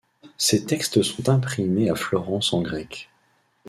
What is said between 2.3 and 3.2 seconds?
en grec.